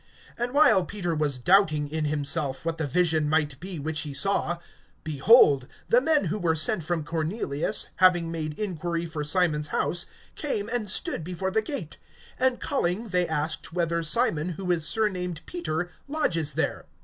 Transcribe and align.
(17)And 0.39 0.51
while 0.53 0.83
Peter 0.83 1.13
was 1.13 1.37
doubting 1.37 1.87
in 1.87 2.05
himself 2.05 2.65
what 2.65 2.79
the 2.79 2.87
vision 2.87 3.29
might 3.29 3.59
be 3.59 3.77
which 3.77 3.99
he 3.99 4.15
saw, 4.15 4.57
behold, 5.03 5.67
the 5.89 6.01
men 6.01 6.25
who 6.25 6.39
were 6.39 6.55
sent 6.55 6.83
from 6.83 7.03
Cornelius, 7.03 7.87
having 7.97 8.31
made 8.31 8.57
inquiry 8.57 9.05
for 9.05 9.23
Simon's 9.23 9.67
house, 9.67 10.07
came 10.35 10.67
and 10.69 10.89
stood 10.89 11.23
before 11.23 11.51
the 11.51 11.61
gate; 11.61 11.97
(18)and 12.39 12.59
calling 12.59 13.07
they 13.09 13.27
asked, 13.27 13.73
whether 13.73 14.01
Simon, 14.01 14.49
who 14.53 14.71
is 14.71 14.87
surnamed 14.87 15.41
Peter, 15.45 15.91
lodges 16.07 16.53
here. 16.55 16.85